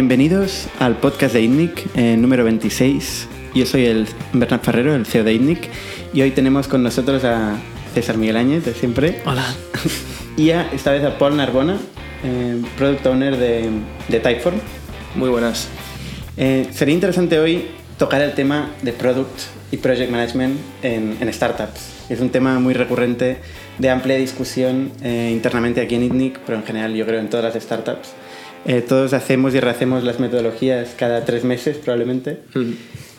[0.00, 3.28] Bienvenidos al podcast de ITNIC eh, número 26.
[3.54, 5.68] Yo soy el Bernard Ferrero, el CEO de ITNIC,
[6.14, 7.58] y hoy tenemos con nosotros a
[7.92, 9.20] César Miguel Áñez, de siempre.
[9.26, 9.44] Hola.
[10.38, 11.76] Y a, esta vez a Paul Narbona,
[12.24, 13.68] eh, Product Owner de,
[14.08, 14.56] de Typeform.
[15.16, 15.68] Muy buenas.
[16.38, 17.66] Eh, sería interesante hoy
[17.98, 19.38] tocar el tema de Product
[19.70, 21.92] y Project Management en, en startups.
[22.08, 23.36] Es un tema muy recurrente
[23.76, 27.54] de amplia discusión eh, internamente aquí en ITNIC, pero en general yo creo en todas
[27.54, 28.14] las startups.
[28.66, 32.40] Eh, todos hacemos y rehacemos las metodologías cada tres meses probablemente.
[32.54, 32.72] Mm.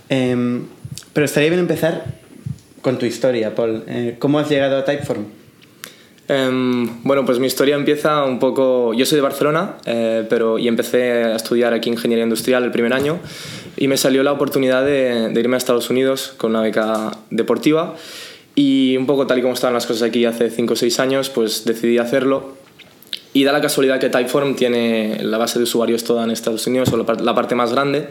[0.10, 0.66] Em,
[1.14, 2.06] pero estaría bien empezar
[2.82, 3.84] con tu historia, Paul.
[3.88, 5.26] Eh, ¿Cómo has llegado a Typeform?
[6.28, 8.94] Em, bueno, pues mi historia empieza un poco...
[8.94, 12.94] Yo soy de Barcelona, eh, pero y empecé a estudiar aquí Ingeniería Industrial el primer
[12.94, 13.20] año
[13.78, 17.96] y me salió la oportunidad de, de irme a Estados Unidos con una beca deportiva
[18.56, 21.30] y un poco tal y como estaban las cosas aquí hace 5 o 6 años,
[21.30, 22.61] pues decidí hacerlo.
[23.34, 26.92] Y da la casualidad que Typeform tiene la base de usuarios toda en Estados Unidos,
[26.92, 28.10] o la par- la parte más grande.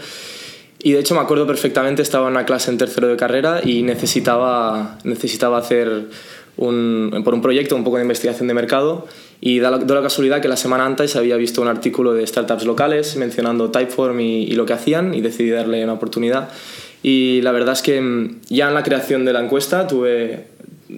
[0.83, 3.83] Y de hecho me acuerdo perfectamente, estaba en una clase en tercero de carrera y
[3.83, 6.07] necesitaba, necesitaba hacer
[6.57, 9.07] un, por un proyecto un poco de investigación de mercado
[9.43, 12.27] y da la, da la casualidad que la semana antes había visto un artículo de
[12.27, 16.49] startups locales mencionando Typeform y, y lo que hacían y decidí darle una oportunidad.
[17.03, 20.47] Y la verdad es que mm, ya en la creación de la encuesta tuve,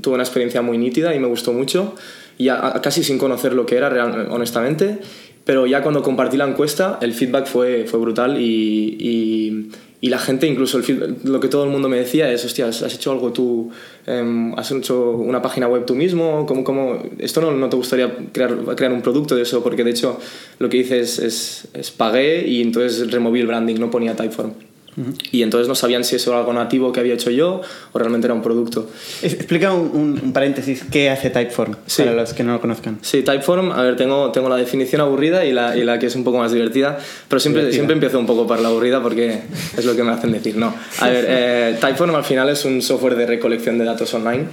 [0.00, 1.95] tuve una experiencia muy nítida y me gustó mucho,
[2.38, 4.98] ya a- casi sin conocer lo que era real- honestamente,
[5.44, 10.19] pero ya cuando compartí la encuesta el feedback fue, fue brutal y, y, y la
[10.19, 13.10] gente, incluso el feed- lo que todo el mundo me decía es, hostia, ¿has hecho
[13.12, 13.70] algo tú?
[14.06, 16.44] Em, ¿Has hecho una página web tú mismo?
[16.47, 17.03] ¿Cómo, cómo?
[17.19, 19.62] ¿Esto no, no te gustaría crear, crear un producto de eso?
[19.62, 20.19] Porque de hecho
[20.58, 24.53] lo que hice es, es, es pagué y entonces removí el branding, no ponía Typeform.
[25.30, 28.26] Y entonces no sabían si eso era algo nativo que había hecho yo o realmente
[28.26, 28.91] era un producto.
[29.22, 31.76] Explica un, un- un paréntesis, ¿qué hace Typeform?
[31.86, 32.03] Sí.
[32.03, 32.98] Para los que no lo conozcan.
[33.00, 36.14] Sí, Typeform, a ver, tengo, tengo la definición aburrida y la, y la que es
[36.14, 36.98] un poco más divertida,
[37.28, 37.78] pero siempre, Divertida.
[37.78, 39.41] siempre empiezo un poco por la aburrida porque
[39.78, 40.56] es lo que me hacen decir.
[40.56, 44.44] No, a ver, eh, Typeform al final es un software de recolección de datos online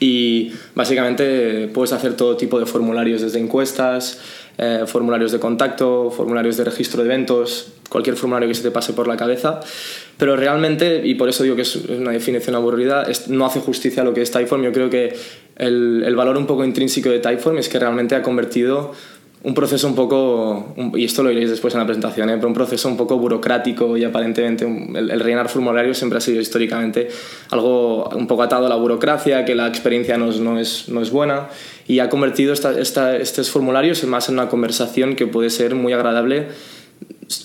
[0.00, 4.18] y básicamente puedes hacer todo tipo de formularios, desde encuestas,
[4.58, 8.92] eh, formularios de contacto, formularios de registro de eventos, cualquier formulario que se te pase
[8.92, 9.60] por la cabeza.
[10.16, 14.04] Pero realmente, y por eso digo que es una definición aburrida, no hace justicia a
[14.04, 14.62] lo que es Typeform.
[14.62, 15.16] Yo creo que
[15.56, 18.92] el, el valor un poco intrínseco de Typeform es que realmente ha convertido
[19.44, 22.34] un proceso un poco, y esto lo iréis después en la presentación, ¿eh?
[22.36, 26.40] pero un proceso un poco burocrático y aparentemente el, el rellenar formularios siempre ha sido
[26.40, 27.08] históricamente
[27.50, 31.48] algo un poco atado a la burocracia, que la experiencia no es, no es, buena
[31.88, 32.80] y ha convertido esta,
[33.16, 36.46] estos formularios más en una conversación que puede ser muy agradable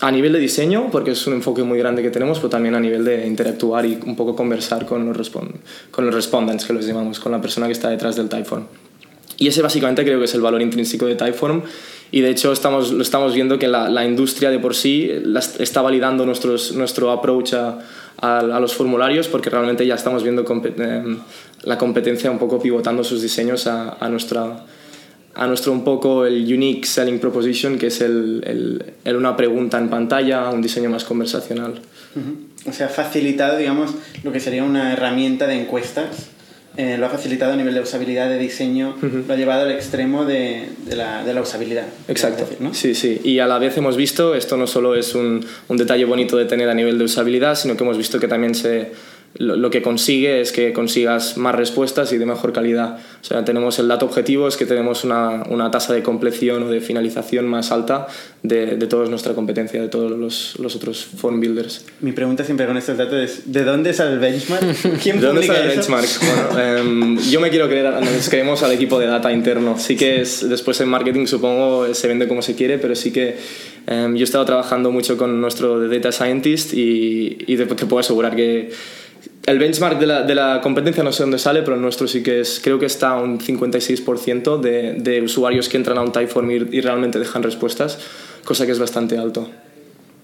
[0.02, 2.79] a nivel de diseño, porque es un enfoque muy grande que tenemos, pero también a
[2.79, 5.56] nivel de interactuar y un poco conversar con los, respon-
[5.90, 8.66] con los respondents, que los llamamos, con la persona que está detrás del Typeform.
[9.38, 11.62] Y ese básicamente creo que es el valor intrínseco de Typeform
[12.12, 15.40] y de hecho estamos, lo estamos viendo que la, la industria de por sí la
[15.40, 17.80] est- está validando nuestros, nuestro approach a,
[18.20, 21.20] a, a los formularios porque realmente ya estamos viendo compe- em,
[21.64, 24.66] la competencia un poco pivotando sus diseños a, a nuestra
[25.36, 29.78] a nuestro un poco el unique selling proposition que es el, el, el una pregunta
[29.78, 31.74] en pantalla, un diseño más conversacional.
[32.16, 32.70] Ujú.
[32.70, 33.92] O sea, facilitado, digamos,
[34.24, 36.30] lo que sería una herramienta de encuestas.
[36.78, 40.26] Eh, lo ha facilitado a nivel de usabilidad, de diseño, lo ha llevado al extremo
[40.26, 41.88] de, de la, de la usabilidad.
[42.08, 42.46] Exacto.
[42.46, 42.96] podríamos decir, ¿no?
[42.96, 43.20] Sí, sí.
[43.24, 46.46] Y a la vez hemos visto, esto no solo es un, un detalle bonito de
[46.46, 48.92] tener a nivel de usabilidad, sino que hemos visto que también se,
[49.38, 52.98] lo, lo que consigue es que consigas más respuestas y de mejor calidad.
[53.22, 56.70] O sea, tenemos el dato objetivo, es que tenemos una, una tasa de compleción o
[56.70, 58.08] de finalización más alta
[58.44, 61.86] de, de toda nuestra competencia, de todos los, los otros form builders.
[62.02, 64.64] Mi pregunta siempre con estos datos es, ¿de dónde sale el benchmark?
[65.03, 66.08] ¿Quién ¿De dónde sale el benchmark?
[66.22, 69.78] Bueno, em, yo me quiero creer, nos creemos al equipo de data interno.
[69.78, 73.38] Sí que es, después en marketing supongo se vende como se quiere, pero sí que
[73.88, 78.00] em, yo he estado trabajando mucho con nuestro data scientist y, y te, te puedo
[78.00, 78.72] asegurar que
[79.47, 82.22] el benchmark de la, de la competencia no sé dónde sale, pero el nuestro sí
[82.22, 86.11] que es, creo que está a un 56% de, de usuarios que entran a un
[86.11, 87.97] Typeform y, y realmente dejan respuestas,
[88.44, 89.49] cosa que es bastante alto.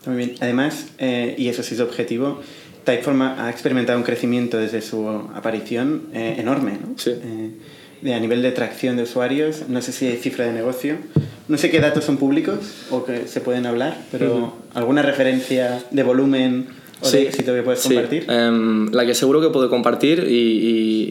[0.05, 0.35] Muy bien.
[0.41, 2.41] Además, eh, y eso sí es objetivo,
[2.83, 6.97] Typeform ha experimentado un crecimiento desde su aparición eh, enorme, ¿no?
[6.97, 7.11] Sí.
[7.11, 7.51] Eh,
[8.01, 10.97] de, a nivel de tracción de usuarios, no sé si hay cifra de negocio,
[11.47, 12.59] no sé qué datos son públicos
[12.91, 17.89] o que se pueden hablar, pero alguna referencia de volumen o que puedes sí.
[17.93, 18.25] compartir.
[18.29, 20.33] Em, la que seguro que puedo compartir y,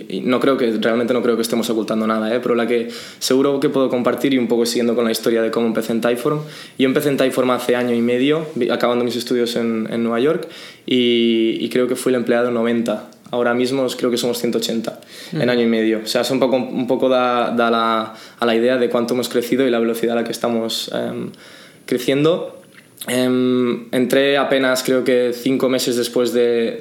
[0.08, 2.40] y- y no creo que realmente no creo que estemos ocultando nada, ¿eh?
[2.42, 5.50] pero la que seguro que puedo compartir y un poco siguiendo con la historia de
[5.50, 6.40] cómo empecé en Typeform.
[6.78, 10.48] Yo empecé en Typeform hace año y medio, acabando mis estudios en, en Nueva York
[10.86, 13.10] y, y creo que fui el empleado 90.
[13.30, 15.00] Ahora mismo creo que somos 180
[15.32, 16.00] en año y medio.
[16.04, 19.14] O sea, es un poco, un poco da, da la, a la idea de cuánto
[19.14, 21.30] hemos crecido y la velocidad a la que estamos em,
[21.86, 22.61] creciendo.
[23.08, 26.78] Em, entré apenas, creo que cinco meses después de,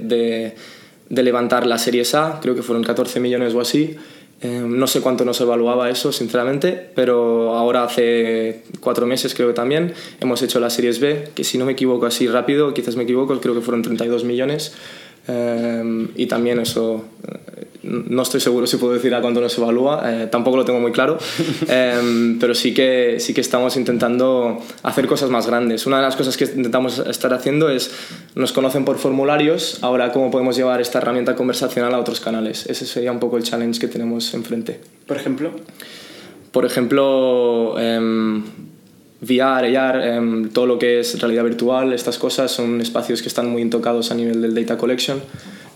[1.09, 3.95] de, levantar la serie A, creo que fueron 14 millones o así.
[4.41, 9.53] Em, no sé cuánto nos evaluaba eso, sinceramente, pero ahora hace cuatro meses creo que
[9.53, 13.03] también hemos hecho la Series B, que si no me equivoco así rápido, quizás me
[13.03, 14.73] equivoco, creo que fueron 32 millones.
[15.27, 20.01] Em, y también eso, eh, no estoy seguro si puedo decir a cuánto nos evalúa,
[20.06, 21.19] eh, tampoco lo tengo muy claro,
[21.68, 25.85] em, pero sí que, sí que estamos intentando hacer cosas más grandes.
[25.85, 27.91] Una de las cosas que intentamos estar haciendo es,
[28.35, 32.65] nos conocen por formularios, ahora cómo podemos llevar esta herramienta conversacional a otros canales.
[32.65, 34.79] Ese sería un poco el challenge que tenemos enfrente.
[35.06, 35.51] Por ejemplo.
[36.51, 38.44] Por ejemplo, em,
[39.21, 43.50] VR, AR, em, todo lo que es realidad virtual, estas cosas son espacios que están
[43.50, 45.21] muy intocados a nivel del data collection.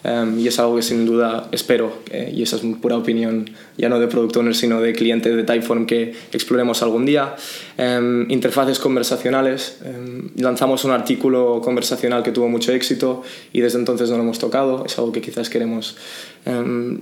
[0.05, 3.89] Em, y es algo que sin duda espero, eh, y esa es pura opinión ya
[3.89, 7.35] no de product owner sino de cliente de Typeform que exploremos algún día.
[7.77, 14.11] Em, interfaces conversacionales, em, lanzamos un artículo conversacional que tuvo mucho éxito y desde entonces
[14.11, 15.97] no lo hemos tocado, es algo que quizás queremos.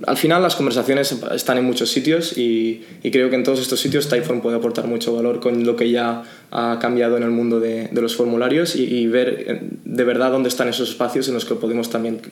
[0.06, 3.78] al final las conversaciones están en muchos sitios y, y, creo que en todos estos
[3.78, 7.60] sitios Typeform puede aportar mucho valor con lo que ya ha cambiado en el mundo
[7.60, 11.34] de, de los formularios y, y ver eh, de verdad dónde están esos espacios en
[11.34, 12.22] los que podemos también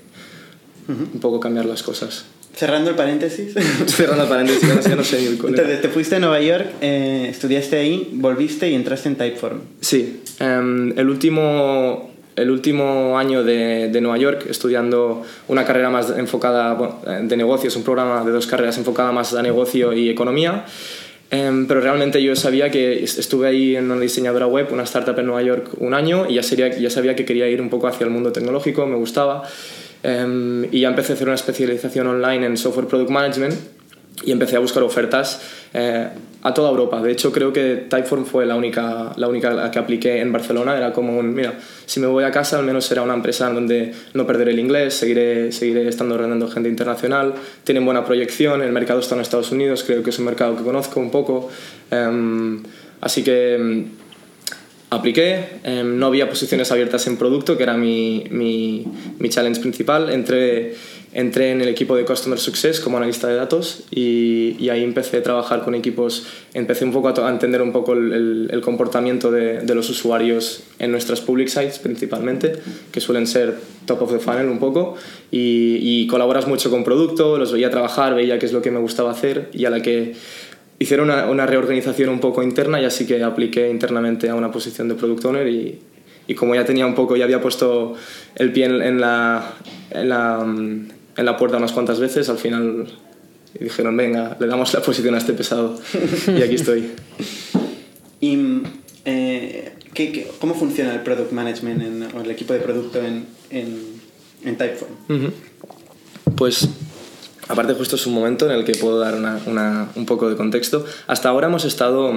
[0.88, 2.24] un poco cambiar las cosas.
[2.54, 3.54] Cerrando el paréntesis.
[3.86, 7.28] Cerrando el paréntesis, ya no sé ni el Entonces, te fuiste a Nueva York, eh,
[7.30, 9.60] estudiaste ahí, volviste y entraste en Typeform.
[9.80, 10.20] Sí.
[10.40, 16.74] Um, el, último, el último año de, de, Nueva York, estudiando una carrera más enfocada
[16.74, 20.66] bueno, de negocios, un programa de dos carreras enfocada más a negocio y economía.
[21.32, 25.24] Um, pero realmente yo sabía que estuve ahí en una diseñadora web, una startup en
[25.24, 28.04] Nueva York, un año y ya, sería, ya sabía que quería ir un poco hacia
[28.04, 29.42] el mundo tecnológico, me gustaba.
[30.04, 33.54] Um, y ya empecé a hacer una especialización online en Software Product Management
[34.24, 35.40] y empecé a buscar ofertas
[35.72, 36.08] eh,
[36.42, 37.00] a toda Europa.
[37.00, 40.76] De hecho, creo que Typeform fue la única, la única que apliqué en Barcelona.
[40.76, 41.54] Era como un, mira,
[41.86, 44.94] si me voy a casa, al menos será una empresa donde no perderé el inglés,
[44.94, 47.34] seguiré, seguiré estando ordenando gente internacional,
[47.64, 50.64] tienen buena proyección, el mercado está en Estados Unidos, creo que es un mercado que
[50.64, 51.48] conozco un poco.
[51.90, 52.62] Um,
[53.00, 53.86] así que
[54.92, 58.84] apliqué, em, no había posiciones abiertas en producto, que era mi, mi,
[59.18, 60.10] mi, challenge principal.
[60.10, 60.74] Entré,
[61.14, 65.16] entré en el equipo de Customer Success como analista de datos y, y ahí empecé
[65.16, 69.30] a trabajar con equipos, empecé un poco a, a entender un poco el, el, comportamiento
[69.30, 72.56] de, de, los usuarios en nuestras public sites principalmente,
[72.92, 73.56] que suelen ser
[73.86, 74.96] top of the funnel un poco,
[75.30, 78.78] y, y colaboras mucho con producto, los veía trabajar, veía qué es lo que me
[78.78, 80.14] gustaba hacer y a la que
[80.82, 84.88] hicieron una, una, reorganización un poco interna y así que apliqué internamente a una posición
[84.88, 85.78] de product owner y,
[86.26, 87.94] y como ya tenía un poco, ya había puesto
[88.36, 89.54] el pie en, en, la,
[89.90, 92.86] en, la, en la puerta unas cuantas veces, al final
[93.58, 95.78] dijeron, venga, le damos la posición a este pesado
[96.26, 96.90] y aquí estoy.
[98.20, 98.38] ¿Y
[99.04, 103.26] eh, ¿qué, qué, cómo funciona el product management en, o el equipo de producto en,
[103.50, 103.78] en,
[104.44, 104.92] en Typeform?
[105.08, 105.32] Uh -huh.
[106.36, 106.68] Pues
[107.48, 110.36] Aparte, justo es un momento en el que puedo dar una, una, un poco de
[110.36, 110.84] contexto.
[111.06, 112.12] Hasta ahora hemos estado,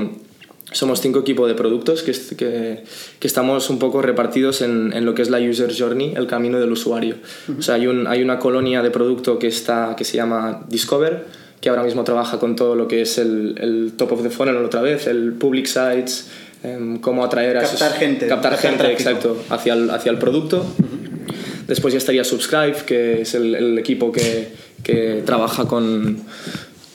[0.71, 2.83] somos cinco equipos de productos que, que,
[3.19, 6.59] que estamos un poco repartidos en, en, lo que es la user journey, el camino
[6.59, 7.15] del usuario.
[7.47, 7.59] Uh -huh.
[7.59, 11.25] O sea, hay, un, hay una colonia de producto que, está, que se llama Discover,
[11.59, 14.57] que ahora mismo trabaja con todo lo que es el, el top of the funnel
[14.57, 16.27] otra vez, el public sites,
[16.63, 20.57] eh, cómo atraer a captar esos, gente, captar gente, exacto, hacia el, hacia el producto.
[20.59, 21.65] Uh -huh.
[21.67, 24.49] Después ya estaría Subscribe, que es el, el equipo que,
[24.85, 26.21] que trabaja con,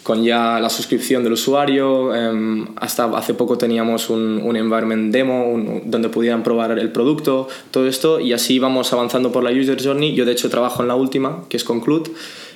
[0.05, 2.15] con ya la suscripción del usuario.
[2.15, 7.49] Eh, hasta hace poco teníamos un, un environment demo un, donde pudieran probar el producto,
[7.73, 10.15] todo esto, y así vamos avanzando por la user journey.
[10.15, 12.13] Yo, de hecho, trabajo en la última, que es Conclude,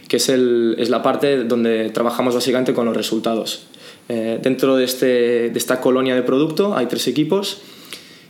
[0.08, 3.66] que es, el, es la parte donde trabajamos básicamente con los resultados.
[4.08, 7.62] Eh, dentro de, este, de esta colonia de producto hay tres equipos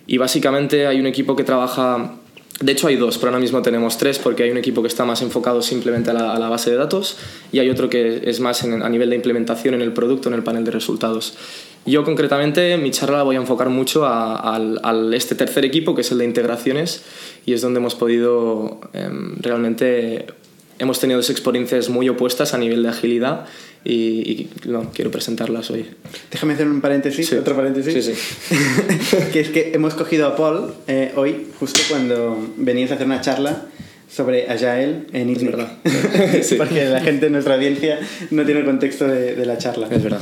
[0.06, 2.14] y básicamente hay un equipo que trabaja
[2.60, 5.04] de hecho hay dos, pero ahora mismo tenemos tres porque hay un equipo que está
[5.04, 7.16] más enfocado simplemente a la, base de datos
[7.50, 10.44] y hay otro que es más a nivel de implementación en el producto, en el
[10.44, 11.34] panel de resultados.
[11.84, 14.60] Yo concretamente mi charla la voy a enfocar mucho a,
[15.12, 17.02] este tercer equipo que es el de integraciones
[17.44, 20.26] y es donde hemos podido eh, realmente
[20.78, 23.46] hemos tenido dos experiencias muy opuestas a nivel de agilidad
[23.84, 25.86] y, y no, quiero presentarlas hoy.
[26.30, 27.36] Déjame hacer un paréntesis, sí.
[27.36, 28.04] otro paréntesis.
[28.04, 28.56] Sí, sí.
[29.32, 33.20] que es que hemos cogido a Paul eh, hoy, justo cuando venías a hacer una
[33.20, 33.66] charla
[34.10, 35.72] sobre Agile en Es verdad.
[36.56, 38.00] Porque la gente en nuestra audiencia
[38.30, 39.88] no tiene el contexto de, de la charla.
[39.90, 40.20] Es verdad.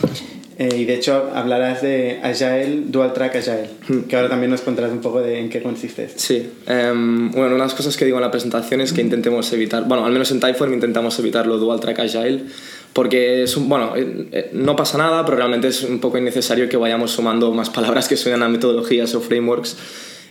[0.63, 4.03] Eh, y de hecho hablarás de Agile, Dual Track Agile, hmm.
[4.03, 6.09] que ahora también nos contarás un poco de en qué consiste.
[6.15, 9.53] Sí, um, bueno, una de las cosas que digo en la presentación es que intentemos
[9.53, 12.45] evitar, bueno, al menos en Typeform intentamos evitar lo Dual Track Agile,
[12.93, 16.69] porque es un, bueno, eh, eh, no pasa nada, pero realmente es un poco innecesario
[16.69, 19.77] que vayamos sumando más palabras que suenan a metodologías o frameworks.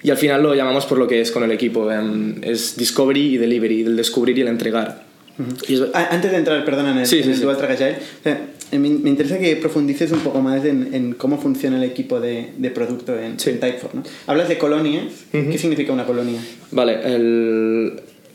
[0.02, 3.36] Y al final lo llamamos por lo que es con el equipo, em, es discovery
[3.36, 5.04] y delivery, el descubrir y el entregar.
[5.94, 7.98] Antes de entrar, perdona, en el, sí, Dual Track Agile,
[8.80, 13.18] me, interesa que profundices un poco más en, cómo funciona el equipo de, de producto
[13.18, 14.00] en, Typeform.
[14.00, 14.04] ¿no?
[14.28, 15.26] Hablas de colonias.
[15.32, 16.40] ¿Qué significa una colonia?
[16.72, 17.00] Vale,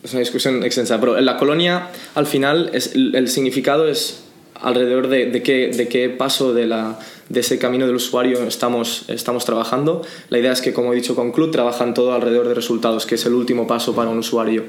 [0.03, 4.26] es una discusión extensa, pero la colonia al final es, el significado es
[4.61, 6.99] alrededor de, de, qué, de qué paso de, la,
[7.29, 10.03] de ese camino del usuario estamos, estamos trabajando.
[10.29, 13.17] La idea es que, como he dicho con Club, trabajan todo alrededor de resultados, que
[13.17, 14.65] es el último paso para un usuario.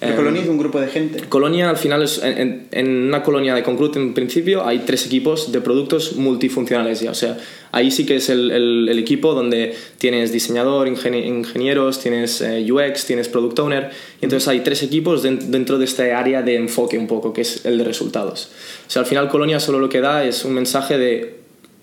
[0.00, 1.24] ¿La colonia es un grupo de gente?
[1.28, 5.52] Colonia, al final, es, en, en una colonia de Conclut, en principio, hay tres equipos
[5.52, 7.10] de productos multifuncionales ya.
[7.10, 7.36] O sea,
[7.72, 13.28] ahí sí que es el, el, equipo donde tienes diseñador, ingenieros, tienes eh, UX, tienes
[13.28, 13.90] product owner.
[14.20, 17.64] Y entonces hay tres equipos dentro de este área de enfoque un poco, que es
[17.64, 18.50] el de resultados.
[18.86, 21.39] O sea, al final Colonia solo lo que da es un mensaje de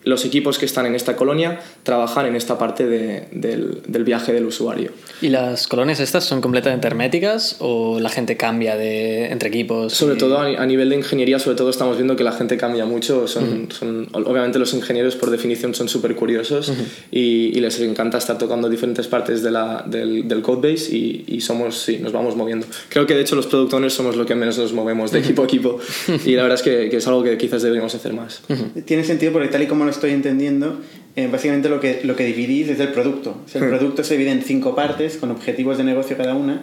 [0.08, 4.32] los equipos que están en esta colonia trabajan en esta parte de, del, del, viaje
[4.32, 4.92] del usuario.
[5.22, 9.94] ¿Y las colonias estas son completamente herméticas o la gente cambia de, entre equipos?
[9.94, 13.28] Sobre todo a, nivel de ingeniería, sobre todo estamos viendo que la gente cambia mucho.
[13.28, 16.72] Son, son obviamente los ingenieros por definición son súper curiosos
[17.12, 21.42] y, y, les encanta estar tocando diferentes partes de la, del, del codebase y, y,
[21.42, 22.66] somos, sí, nos vamos moviendo.
[22.90, 25.42] Creo que de hecho los product owners somos lo que menos nos movemos de equipo
[25.42, 25.80] a equipo
[26.26, 28.42] y la verdad es que, que, es algo que quizás deberíamos hacer más.
[28.86, 30.80] Tiene sentido porque tal y como lo estoy entendiendo,
[31.16, 33.38] eh, básicamente lo que, lo que dividís es el producto.
[33.54, 33.70] el hmm.
[33.70, 36.62] producto se divide en cinco partes con objetivos de negocio cada una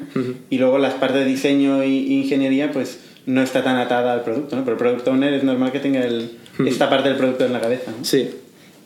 [0.49, 4.55] y luego las partes de diseño e ingeniería pues no está tan atada al producto,
[4.55, 4.65] ¿no?
[4.65, 6.69] Pero el product owner es normal que tenga el, hmm.
[6.69, 7.91] esta parte del producto en la cabeza.
[7.99, 8.05] ¿no?
[8.05, 8.31] Sí.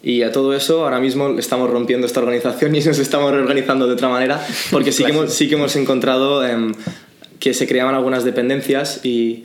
[0.02, 3.92] Y a todo eso ahora mismo estamos rompiendo esta organización y nos estamos reorganizando de
[3.92, 4.40] otra manera
[4.70, 6.72] porque sí que hemos, sí que hemos encontrado em,
[7.40, 9.44] que se creaban algunas dependencias y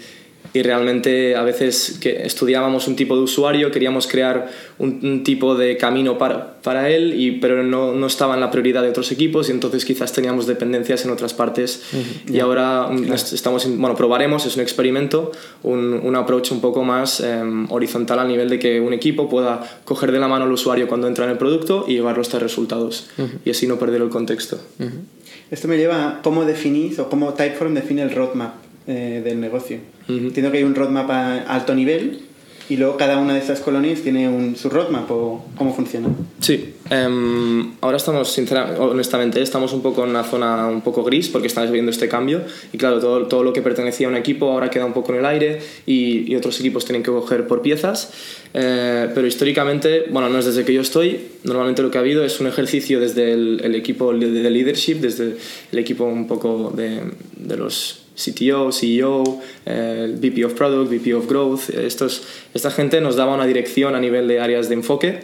[0.53, 5.77] y realmente a veces que estudiábamos un tipo de usuario, queríamos crear un, tipo de
[5.77, 9.49] camino para, para él, y, pero no, no, estaba en la prioridad de otros equipos
[9.49, 11.83] y entonces quizás teníamos dependencias en otras partes.
[12.31, 15.31] Y ahora estamos, bueno, probaremos, es un experimento,
[15.63, 19.81] un, un approach un poco más em, horizontal a nivel de que un equipo pueda
[19.85, 23.09] coger de la mano al usuario cuando entra en el producto y llevarlo hasta resultados
[23.43, 24.59] y así no perder el contexto.
[25.49, 29.77] Esto me lleva a cómo definís o cómo Typeform define el roadmap eh, del negocio.
[30.07, 32.21] Entiendo que hay un roadmap a alto nivel
[32.69, 36.09] y luego cada una de estas colonias tiene un, su roadmap o cómo funciona.
[36.39, 41.27] Sí, em, ahora estamos, sinceramente, honestamente, estamos un poco en una zona un poco gris
[41.27, 44.51] porque estamos viendo este cambio y claro, todo, todo lo que pertenecía a un equipo
[44.51, 47.61] ahora queda un poco en el aire y, y otros equipos tienen que coger por
[47.61, 48.11] piezas,
[48.53, 52.23] eh, pero históricamente, bueno, no es desde que yo estoy, normalmente lo que ha habido
[52.23, 55.35] es un ejercicio desde el, el equipo de leadership, desde
[55.71, 57.01] el equipo un poco de,
[57.35, 61.69] de los CTO, CEO, eh, VP of Product, VP of Growth.
[61.69, 65.21] Estos, esta gente nos daba una dirección a nivel de áreas de enfoque.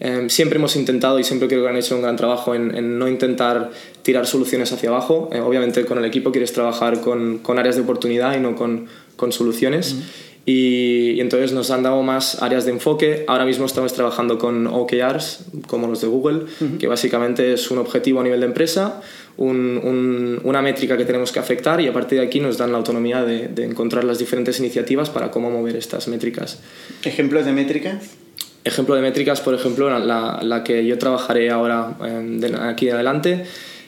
[0.00, 3.06] Eh, siempre hemos intentado y siempre creo que han hecho un gran trabajo en, no
[3.06, 3.70] intentar
[4.02, 5.30] tirar soluciones hacia abajo.
[5.32, 8.86] Eh, obviamente con el equipo quieres trabajar con, con, áreas de oportunidad y no con,
[9.14, 9.96] con soluciones.
[10.44, 13.24] Y, y, entonces nos han dado más áreas de enfoque.
[13.28, 16.46] Ahora mismo estamos trabajando con OKRs, como los de Google,
[16.80, 19.00] que básicamente es un objetivo a nivel de empresa
[19.36, 22.78] un, una métrica que tenemos que afectar y a partir de aquí nos dan la
[22.78, 26.60] autonomía de, de, encontrar las diferentes iniciativas para cómo mover estas métricas.
[27.04, 28.16] ¿Ejemplos de métricas?
[28.64, 32.94] Ejemplo de métricas, por ejemplo, la, la que yo trabajaré ahora eh, de aquí en
[32.94, 33.44] adelante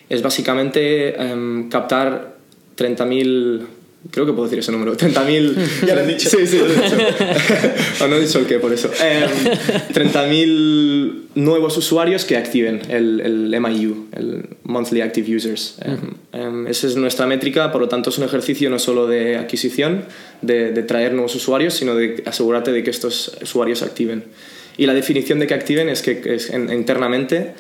[0.09, 2.35] es básicamente eh, captar
[2.77, 3.67] 30.000
[4.11, 4.97] Creo que puedo decir ese número.
[4.97, 5.87] 30.000.
[5.87, 6.29] ya lo he dicho.
[6.29, 6.97] Sí, sí, lo he dicho.
[8.05, 8.91] o no he dicho el qué, por eso.
[9.03, 9.27] Eh,
[9.93, 15.77] 30.000 nuevos usuarios que activen el, el, MIU, el Monthly Active Users.
[16.33, 20.05] Eh, esa es nuestra métrica, por lo tanto es un ejercicio no solo de adquisición,
[20.43, 24.25] de, de traer nuevos usuarios, sino de asegurarte de que estos usuarios activen.
[24.77, 27.55] Y la definición de que activen es que es, en, internamente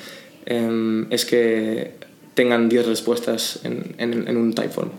[0.47, 1.93] em, es que
[2.35, 4.91] tengan 10 respuestas en, en, en un Typeform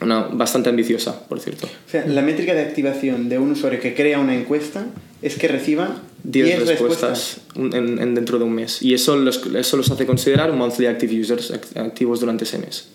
[0.00, 1.66] una, bastante ambiciosa, por cierto.
[1.66, 4.86] O sea, la métrica de activación de un usuario que crea una encuesta
[5.22, 8.82] es que reciba 10 respuestas, En, en, dentro de un mes.
[8.82, 12.88] Y eso los, eso los hace considerar monthly active users activos durante ese mes.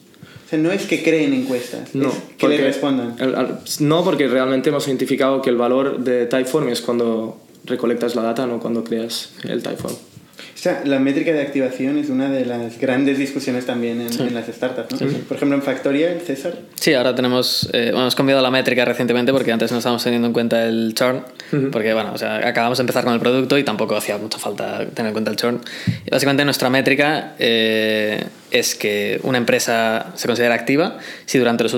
[0.46, 3.16] O sea, no es que creen encuestas, no, es que le respondan.
[3.80, 8.46] no, porque realmente hemos identificado que el valor de Typeform es cuando recolectas la data,
[8.46, 9.96] no cuando creas el Typeform.
[10.54, 14.48] O sea, la métrica de activación es una de las grandes discusiones también en, las
[14.48, 15.08] startups, ¿no?
[15.28, 16.54] Por ejemplo, en Factorial, César.
[16.76, 20.28] Sí, ahora tenemos, eh, bueno, hemos cambiado la métrica recientemente porque antes no estábamos teniendo
[20.28, 21.24] en cuenta el churn,
[21.72, 24.86] porque, bueno, o sea, acabamos de empezar con el producto y tampoco hacía mucha falta
[24.86, 25.62] tener en cuenta el churn.
[26.06, 31.76] Y básicamente nuestra métrica eh, es que una empresa se considera activa si durante los,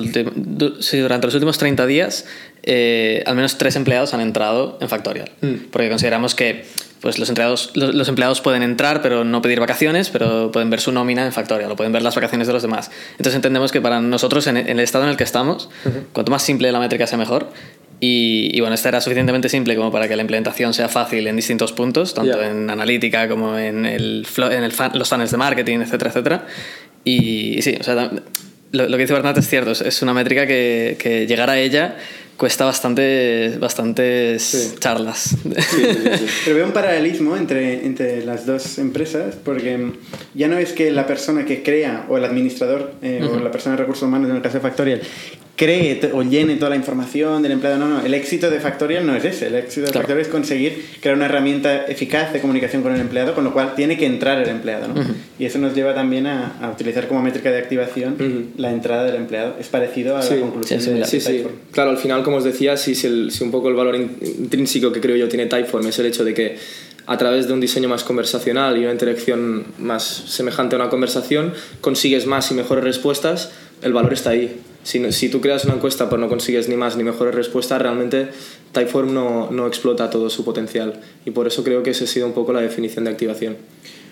[0.82, 2.26] si durante los últimos 30 días
[2.66, 5.30] eh, al menos tres empleados han entrado en Factorial.
[5.72, 6.66] Porque consideramos que
[7.02, 10.94] pues los empleados, los, empleados pueden entrar pero no pedir vacaciones, pero pueden ver su
[10.94, 12.92] nómina en Factorial o pueden ver las vacaciones de los demás.
[13.12, 15.70] Entonces entendemos que para nosotros, en, el estado en el que estamos,
[16.14, 17.50] cuanto más simple la métrica sea mejor.
[18.00, 21.72] Y, bueno, esta era suficientemente simple como para que la implementación sea fácil en distintos
[21.72, 26.48] puntos, tanto en analítica como en, el, en el los funnels de marketing, etcétera, etcétera.
[27.06, 28.12] Y, sí, o sea,
[28.72, 31.96] lo, que dice Bernat es cierto, es, una métrica que, que llegar a ella
[32.38, 35.38] cuesta bastante, bastantes charlas.
[36.46, 39.92] Pero veo un paralelismo entre, entre las dos empresas, porque
[40.34, 43.76] ya no es que la persona que crea, o el administrador, eh, o la persona
[43.76, 45.02] de recursos humanos en el caso de Factorial,
[45.56, 47.78] cree o llene toda la información del empleado.
[47.78, 49.48] No, no, el éxito de Factorial no es ese.
[49.48, 53.36] El éxito de Factorial es conseguir crear una herramienta eficaz de comunicación con el empleado,
[53.36, 54.88] con lo cual tiene que entrar el empleado.
[54.88, 54.96] ¿no?
[55.38, 59.16] Y eso nos lleva también a, a, utilizar como métrica de activación la entrada del
[59.16, 59.56] empleado.
[59.60, 61.44] Es parecido a la conclusión sí, de sí, sí.
[61.72, 64.92] Claro, al final, como os decía, si, si, el, si un poco el valor intrínseco
[64.92, 66.58] que creo yo tiene Typeform es el hecho de que
[67.06, 71.54] a través de un diseño más conversacional y una interacción más semejante a una conversación,
[71.82, 73.52] consigues más y mejores respuestas,
[73.84, 76.98] el valor está ahí si, si tú creas una encuesta pero no consigues ni más
[76.98, 78.28] ni mejores respuestas, realmente
[78.74, 81.00] Typeform no, no explota todo su potencial.
[81.26, 83.58] Y por eso creo que esa ha sido un poco la definición de activación.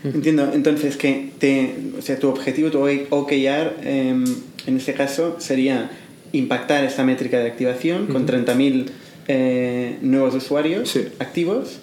[0.04, 4.24] Entiendo, entonces que te, o sea, tu objetivo, tu OKR, em,
[4.66, 5.92] en este caso sería
[6.32, 8.86] impactar esta métrica de activación con 30.000
[9.28, 11.80] eh, nuevos usuarios activos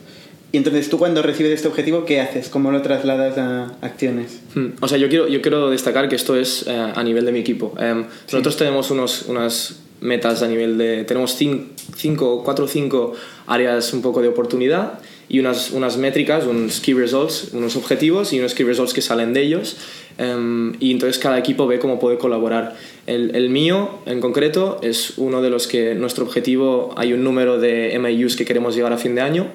[0.51, 2.49] y entonces tú cuando recibes este objetivo, ¿qué haces?
[2.49, 4.41] ¿Cómo lo trasladas a acciones?
[4.55, 4.69] Hmm.
[4.81, 7.41] O sea, yo quiero, yo quiero destacar que esto es eh, a nivel de mi
[7.41, 7.75] equipo.
[7.79, 11.05] Em, nosotros tenemos unos, unas metas a nivel de...
[11.05, 13.13] Tenemos cinco, cuatro o cinco
[13.47, 18.39] áreas un poco de oportunidad y unas, unas métricas, unos key results, unos objetivos y
[18.39, 19.77] unos key results que salen de ellos.
[20.17, 22.75] Em, y entonces cada equipo ve cómo puede colaborar.
[23.07, 27.61] El, el, mío, en concreto, es uno de los que nuestro objetivo, hay un número
[27.61, 29.53] de MAUs que queremos llegar a fin de año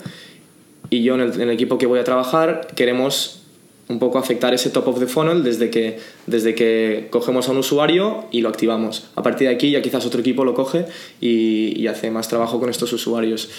[0.94, 3.40] y yo en el, equipo que voy a trabajar queremos
[3.88, 7.58] un poco afectar ese top of the funnel desde que, desde que cogemos a un
[7.58, 9.08] usuario y lo activamos.
[9.16, 10.86] A partir de aquí ya quizás otro equipo lo coge
[11.20, 13.50] y, hace más trabajo con estos usuarios.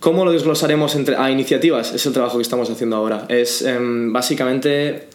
[0.00, 1.94] ¿Cómo lo desglosaremos entre, a iniciativas?
[1.94, 3.26] Es el trabajo que estamos haciendo ahora.
[3.28, 5.06] Es em, básicamente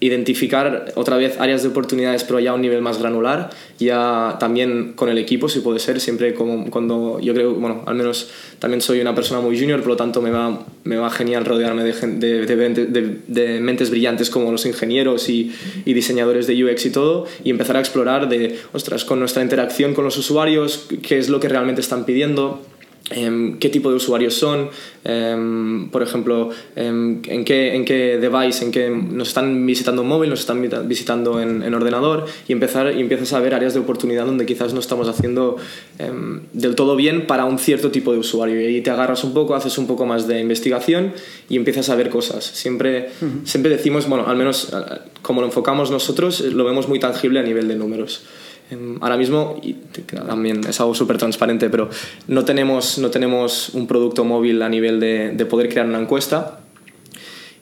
[0.00, 3.50] identificar otra vez áreas de oportunidades pero ya a un nivel más granular.
[3.78, 7.94] Ya también con el equipo si puede ser siempre como cuando yo creo bueno al
[7.94, 11.44] menos también soy una persona muy junior por lo tanto me va, me va genial
[11.44, 15.52] rodearme de, de, de, mentes brillantes como los ingenieros y,
[15.84, 19.94] y, diseñadores de UX y todo y empezar a explorar de ostras con nuestra interacción
[19.94, 22.62] con los usuarios qué es lo que realmente están pidiendo
[23.08, 24.68] qué tipo de usuarios son,
[25.04, 30.08] em, por ejemplo, em, en, qué, en qué device, en qué nos están visitando en
[30.08, 33.80] móvil, nos están visitando en, en, ordenador y, empezar, y empiezas a ver áreas de
[33.80, 35.56] oportunidad donde quizás no estamos haciendo
[36.52, 38.60] del todo bien para un cierto tipo de usuario.
[38.60, 41.12] Y ahí te agarras un poco, haces un poco más de investigación
[41.48, 42.44] y empiezas a ver cosas.
[42.44, 43.10] Siempre,
[43.44, 44.72] siempre decimos, bueno, al menos
[45.22, 48.22] como lo enfocamos nosotros, lo vemos muy tangible a nivel de números.
[48.70, 49.74] Em, ahora mismo, y
[50.26, 51.88] también es algo súper transparente, pero
[52.26, 56.60] no tenemos, no tenemos un producto móvil a nivel de, de poder crear una encuesta.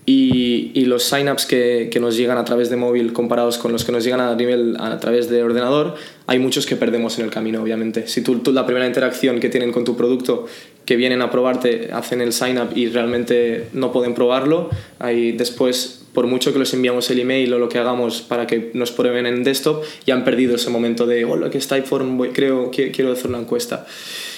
[0.09, 3.85] Y, y los signups que, que nos llegan a través de móvil comparados con los
[3.85, 5.97] que nos llegan a nivel a través de ordenador,
[6.29, 8.07] hay muchos que perdemos en el camino, obviamente.
[8.07, 10.47] Si tú, tú la primera interacción que tienen con tu producto,
[10.85, 16.06] que vienen a probarte, hacen el sign up y realmente no pueden probarlo, ahí después
[16.17, 19.27] por mucho que les enviamos el email o lo que hagamos para que nos prueben
[19.27, 23.27] en desktop, ya han perdido ese momento de, hola, que está Typeform, creo, quiero hacer
[23.27, 23.85] una encuesta.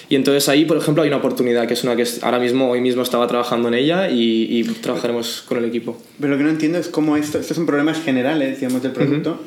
[0.08, 2.80] Y entonces ahí, por ejemplo, hay una oportunidad, que es una que ahora mismo, hoy
[2.80, 5.96] mismo estaba trabajando en ella y, trabajaremos con el equipo.
[6.18, 9.38] Pero lo que no entiendo es cómo esto, estos son problemas generales, digamos, del producto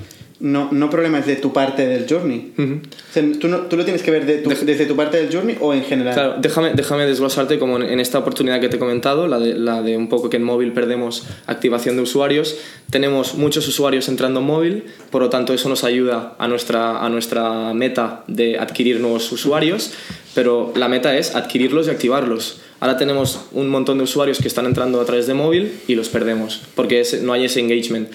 [0.41, 2.53] no, no problemas de tu parte del journey.
[3.39, 6.13] ¿tú, no, ¿tú, lo tienes que ver desde tu parte del journey o en general?
[6.13, 9.81] Claro, déjame, déjame desglosarte como en, esta oportunidad que te he comentado, la de, la
[9.81, 12.57] de un poco que en móvil perdemos activación de usuarios.
[12.89, 17.09] Tenemos muchos usuarios entrando en móvil, por lo tanto eso nos ayuda a nuestra, a
[17.09, 19.91] nuestra meta de adquirir nuevos usuarios,
[20.33, 22.61] pero la meta es adquirirlos y activarlos.
[22.81, 26.09] Ahora tenemos un montón de usuarios que están entrando a través de móvil y los
[26.09, 28.09] perdemos, porque no hay ese engagement.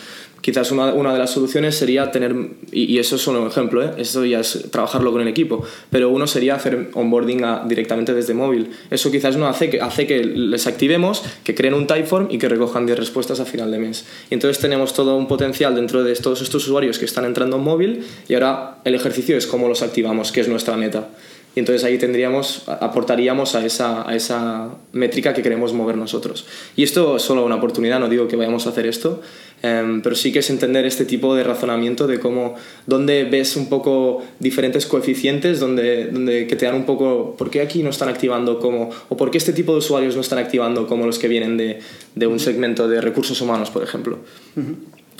[0.46, 2.32] Quizás una, de las soluciones sería tener,
[2.70, 3.90] y, eso es solo un ejemplo, ¿eh?
[3.98, 8.70] eso ya es trabajarlo con el equipo, pero uno sería hacer onboarding directamente desde móvil.
[8.88, 12.48] Eso quizás no hace que, hace que les activemos, que creen un typeform y que
[12.48, 14.06] recojan 10 respuestas a final de mes.
[14.30, 17.64] Y entonces tenemos todo un potencial dentro de todos estos usuarios que están entrando en
[17.64, 21.08] móvil y ahora el ejercicio es cómo los activamos, que es nuestra meta.
[21.56, 26.44] Y entonces ahí tendríamos, aportaríamos a esa, a esa métrica que queremos mover nosotros.
[26.76, 29.22] Y esto es solo una oportunidad, no digo que vayamos a hacer esto,
[29.62, 33.70] em, pero sí que es entender este tipo de razonamiento de cómo, dónde ves un
[33.70, 38.10] poco diferentes coeficientes, donde, donde que te dan un poco, ¿por qué aquí no están
[38.10, 41.26] activando como, o por qué este tipo de usuarios no están activando como los que
[41.26, 41.78] vienen de,
[42.14, 44.18] de un segmento de recursos humanos, por ejemplo?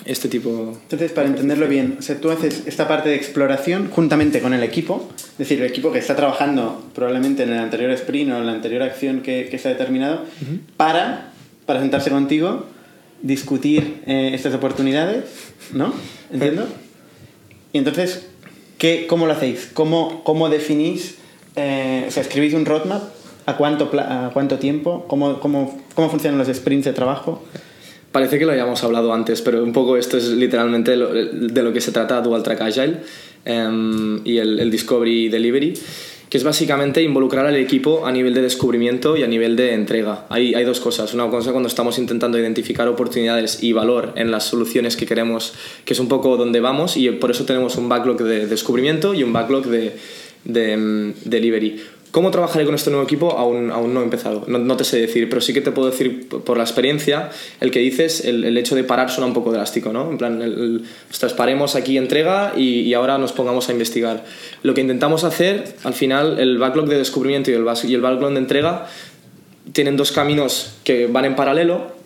[0.07, 0.77] Este tipo...
[0.83, 4.63] Entonces, para entenderlo bien, o sea, tú haces esta parte de exploración juntamente con el
[4.63, 8.45] equipo, es decir, el equipo que está trabajando probablemente en el anterior sprint o en
[8.45, 10.23] la anterior acción que, que se ha determinado,
[10.77, 11.31] para,
[11.65, 12.65] para sentarse contigo,
[13.21, 15.25] discutir eh, estas oportunidades,
[15.73, 15.93] ¿no?
[16.31, 16.67] ¿Entiendo?
[17.73, 18.27] Y entonces,
[18.77, 19.69] ¿qué, ¿cómo lo hacéis?
[19.73, 21.15] ¿Cómo, cómo definís,
[21.55, 23.03] eh, o sea, escribís un roadmap?
[23.45, 25.05] ¿A cuánto, a cuánto tiempo?
[25.07, 27.43] ¿Cómo, cómo, ¿Cómo funcionan los sprints de trabajo?
[28.17, 31.79] Parece que lo hayamos hablado antes, pero un poco esto es literalmente de lo que
[31.79, 32.95] se trata Dual Track Agile
[33.45, 35.75] em, y el, Discovery Delivery,
[36.27, 40.25] que es básicamente involucrar al equipo a nivel de descubrimiento y a nivel de entrega.
[40.29, 41.13] Hay, hay dos cosas.
[41.13, 45.53] Una cosa cuando estamos intentando identificar oportunidades y valor en las soluciones que queremos,
[45.85, 49.21] que es un poco donde vamos, y por eso tenemos un backlog de descubrimiento y
[49.21, 49.95] un backlog de,
[50.43, 51.83] de em, delivery
[52.17, 53.33] ¿Cómo trabajaré con este nuevo equipo?
[53.33, 56.27] Aún, aún no he empezado, no, te sé decir, pero sí que te puedo decir
[56.27, 57.29] por la experiencia,
[57.61, 60.09] el que dices, el, el hecho de parar suena un poco drástico, ¿no?
[60.09, 60.81] En plan, el,
[61.37, 64.25] paremos aquí entrega y, y, ahora nos pongamos a investigar.
[64.63, 68.31] Lo que intentamos hacer, al final, el backlog de descubrimiento y el, y el backlog
[68.31, 68.87] de entrega
[69.71, 71.96] tienen dos caminos que van en paralelo,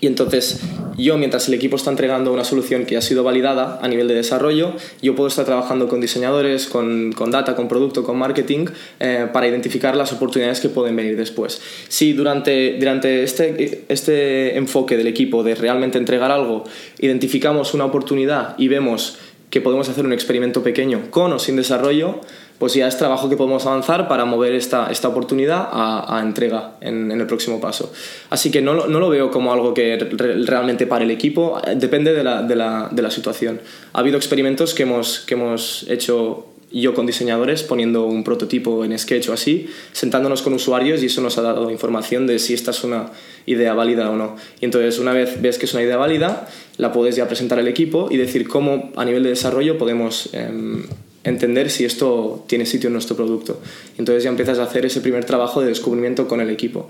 [0.00, 0.60] y entonces
[0.98, 4.14] yo, mientras el equipo está entregando una solución que ha sido validada a nivel de
[4.14, 8.66] desarrollo, yo puedo estar trabajando con diseñadores, con, con data, con producto, con marketing,
[8.98, 11.60] eh, para identificar las oportunidades que pueden venir después.
[11.88, 16.64] Si durante, durante este, este enfoque del equipo de realmente entregar algo,
[16.98, 19.18] identificamos una oportunidad y vemos
[19.50, 22.20] que podemos hacer un experimento pequeño con o sin desarrollo,
[22.58, 27.10] pues ya es trabajo que podemos avanzar para mover esta, esta oportunidad a, entrega en,
[27.12, 27.92] en, el próximo paso.
[28.30, 29.96] Así que no, no, lo veo como algo que
[30.44, 33.60] realmente para el equipo, depende de la, de, la, de la, situación.
[33.92, 38.98] Ha habido experimentos que hemos, que hemos hecho yo con diseñadores poniendo un prototipo en
[38.98, 42.72] Sketch o así, sentándonos con usuarios y eso nos ha dado información de si esta
[42.72, 43.10] es una
[43.46, 44.36] idea válida o no.
[44.60, 47.68] Y entonces una vez ves que es una idea válida, la puedes ya presentar al
[47.68, 50.30] equipo y decir cómo a nivel de desarrollo podemos...
[50.32, 50.82] Eh,
[51.28, 53.60] entender si esto tiene sitio en nuestro producto.
[53.98, 56.88] Entonces ya empiezas a hacer ese primer trabajo de descubrimiento con el equipo.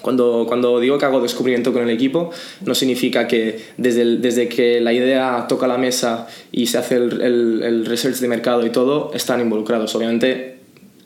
[0.00, 2.30] Cuando, cuando digo que hago descubrimiento con el equipo,
[2.64, 7.20] no significa que desde, desde que la idea toca la mesa y se hace el,
[7.20, 9.94] el, el research de mercado y todo, están involucrados.
[9.96, 10.57] Obviamente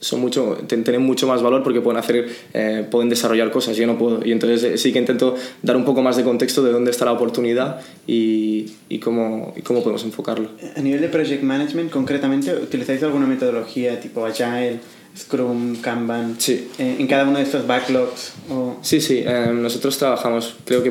[0.02, 3.96] son mucho, tienen mucho más valor porque pueden hacer, eh, pueden desarrollar cosas, yo no
[3.96, 4.26] puedo.
[4.26, 7.04] Y entonces eh, sí que intento dar un poco más de contexto de dónde está
[7.04, 10.50] la oportunidad y, y, cómo, y cómo podemos enfocarlo.
[10.76, 14.80] A nivel de project management, concretamente, ¿utilizáis alguna metodología tipo Agile?
[15.16, 16.68] Scrum, Kanban, sí.
[16.78, 18.32] Eh, en cada uno de estos backlogs.
[18.50, 18.78] O...
[18.82, 20.90] Sí, sí, nosotros trabajamos, creo que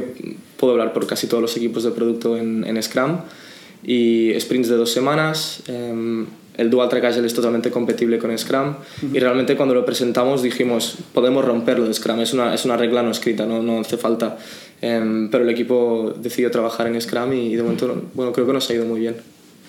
[0.57, 3.17] puedo hablar por casi todos los equipos de producto en, en Scrum
[3.83, 5.63] y sprints de dos semanas.
[5.67, 6.27] Em,
[6.61, 8.75] el Dual Track Agile es totalmente compatible con Scrum
[9.11, 13.03] y realmente cuando lo presentamos dijimos podemos romperlo de Scrum, es una, es una regla
[13.03, 14.37] no escrita, no, no hace falta.
[14.81, 18.53] Um, pero el equipo decidió trabajar en Scrum y, y, de momento bueno, creo que
[18.53, 19.15] nos ha ido muy bien,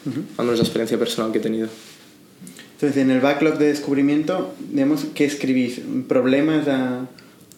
[0.06, 0.22] uh -huh.
[0.38, 1.68] al menos la experiencia personal que he tenido.
[2.74, 5.80] Entonces, en el backlog de descubrimiento, digamos, ¿qué escribís?
[6.08, 7.06] ¿Problemas a,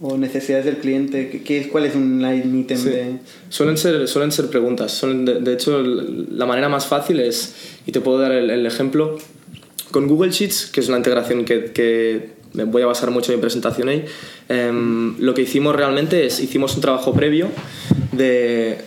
[0.00, 1.42] o necesidades del cliente?
[1.44, 2.88] ¿Qué, ¿Cuál es un line item sí.
[2.88, 3.18] de...?
[3.48, 4.92] Suelen ser, suelen ser preguntas.
[4.92, 7.54] Suelen, de, de, hecho, la manera más fácil es,
[7.87, 9.18] y te puedo dar el, el, ejemplo,
[9.90, 13.38] con Google Sheets, que es una integración que, que me voy a basar mucho en
[13.38, 14.04] mi presentación ahí,
[14.48, 14.72] eh,
[15.18, 17.48] lo que hicimos realmente es, hicimos un trabajo previo
[18.12, 18.78] de,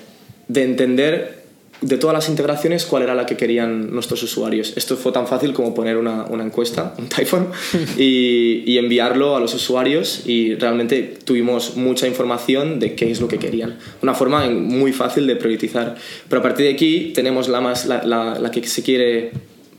[0.48, 1.47] de entender
[1.82, 4.74] de todas las integraciones cuál era la que querían nuestros usuarios.
[4.76, 7.50] Esto fue tan fácil como poner una, una encuesta, un Typhon,
[7.98, 13.28] y, y, enviarlo a los usuarios y realmente tuvimos mucha información de qué es lo
[13.28, 13.78] que querían.
[14.02, 15.96] Una forma muy fácil de priorizar.
[16.28, 19.32] Pero a partir de aquí tenemos la, más, la, la, la que se quiere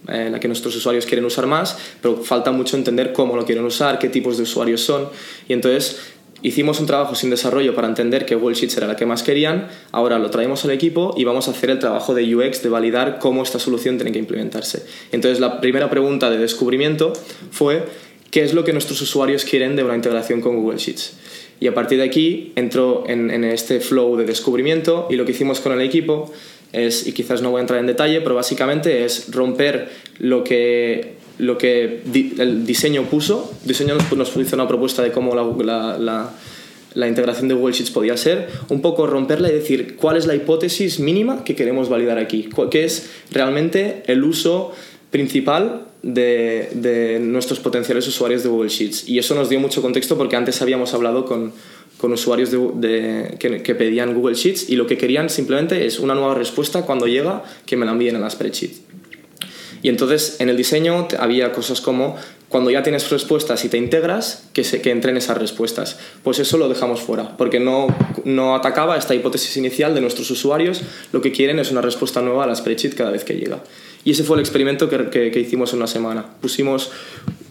[0.08, 3.64] eh, la que nuestros usuarios quieren usar más, pero falta mucho entender cómo lo quieren
[3.66, 5.08] usar, qué tipos de usuarios son.
[5.48, 5.98] Y entonces
[6.42, 9.68] Hicimos un trabajo sin desarrollo para entender que Google Sheets era la que más querían,
[9.90, 13.18] ahora lo traemos al equipo y vamos a hacer el trabajo de UX, de validar
[13.18, 14.84] cómo esta solución tiene que implementarse.
[15.10, 17.12] Entonces la primera pregunta de descubrimiento
[17.50, 17.84] fue
[18.30, 21.14] qué es lo que nuestros usuarios quieren de una integración con Google Sheets.
[21.60, 25.32] Y a partir de aquí entró en, en este flow de descubrimiento y lo que
[25.32, 26.32] hicimos con el equipo
[26.72, 31.16] es, y quizás no voy a entrar en detalle, pero básicamente es romper lo que
[31.38, 33.52] lo que di el diseño puso.
[33.62, 36.30] El diseño nos, nos hizo una propuesta de cómo la, la, la,
[36.94, 40.34] la, integración de Google Sheets podía ser, un poco romperla y decir cuál es la
[40.34, 44.72] hipótesis mínima que queremos validar aquí, qué es realmente el uso
[45.10, 49.08] principal de, de, nuestros potenciales usuarios de Google Sheets.
[49.08, 51.52] Y eso nos dio mucho contexto porque antes habíamos hablado con,
[51.98, 56.14] con usuarios de, que, que, pedían Google Sheets y lo que querían simplemente es una
[56.14, 58.87] nueva respuesta cuando llega que me la envíen en la spreadsheet.
[59.82, 62.16] Y entonces en el diseño había cosas como
[62.48, 65.98] cuando ya tienes respuestas y te integras, que, se, que entren esas respuestas.
[66.22, 67.88] Pues eso lo dejamos fuera, porque no,
[68.24, 70.80] no atacaba esta hipótesis inicial de nuestros usuarios.
[71.12, 73.62] Lo que quieren es una respuesta nueva a la spreadsheet cada vez que llega.
[74.04, 76.24] Y ese fue el experimento que, que, hicimos una semana.
[76.40, 76.90] Pusimos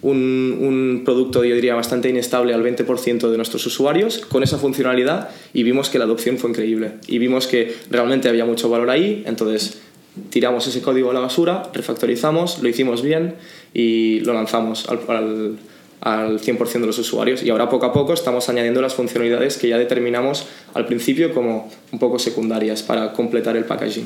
[0.02, 5.30] un, un, producto, yo diría, bastante inestable al 20% de nuestros usuarios con esa funcionalidad
[5.54, 6.94] y vimos que la adopción fue increíble.
[7.08, 9.82] Y vimos que realmente había mucho valor ahí, entonces
[10.30, 13.36] tiramos ese código a la basura, refactorizamos, lo hicimos bien
[13.74, 15.58] y lo lanzamos al, al,
[16.02, 17.44] al 100% de los usuarios.
[17.44, 21.70] Y ahora poco a poco estamos añadiendo las funcionalidades que ya determinamos al principio como
[21.92, 24.06] un poco secundarias para completar el packaging.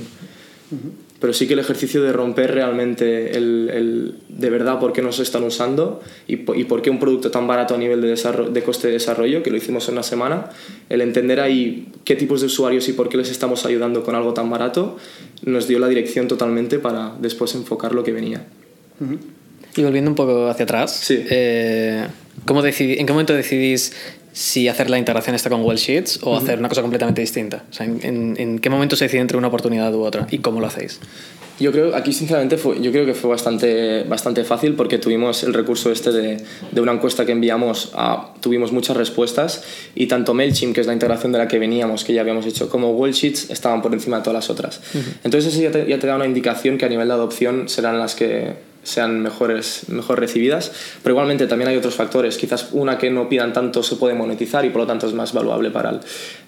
[1.22, 5.20] Pero sí que el ejercicio de romper realmente el, el de verdad por qué nos
[5.20, 8.08] están usando y, y, por qué un producto tan barato a nivel de,
[8.52, 10.50] de coste de desarrollo, que lo hicimos en una semana,
[10.90, 14.34] el entender ahí qué tipos de usuarios y por qué les estamos ayudando con algo
[14.34, 14.98] tan barato,
[15.44, 18.48] nos dio la dirección totalmente para después enfocar lo que venía.
[19.76, 21.24] Y volviendo un poco hacia atrás, sí.
[21.30, 22.06] eh,
[22.46, 23.94] ¿cómo decidí, ¿en qué momento decidís
[24.34, 26.42] si hacer la integración esta con Google Sheets o uh -huh.
[26.42, 27.64] hacer una cosa completamente distinta?
[27.70, 30.28] O sea, ¿en, en, en qué momento se decide entre una oportunidad u otra?
[30.32, 31.00] ¿Y cómo lo hacéis?
[31.60, 35.54] Yo creo, aquí sinceramente, fue, yo creo que fue bastante, bastante fácil porque tuvimos el
[35.54, 36.38] recurso este de,
[36.72, 40.94] de una encuesta que enviamos, a, tuvimos muchas respuestas y tanto MailChimp, que es la
[40.94, 44.18] integración de la que veníamos, que ya habíamos hecho, como Google Sheets estaban por encima
[44.18, 44.82] de todas las otras.
[44.96, 45.04] Uh -huh.
[45.26, 48.00] Entonces eso ya te, ya te da una indicación que a nivel de adopción serán
[48.00, 50.72] las que sean mejores, mejor recibidas,
[51.04, 52.38] pero igualmente también hay otros factores.
[52.38, 55.34] Quizás una que no pidan tanto se puede monetizar y por lo tanto es más
[55.34, 56.00] valuable para él.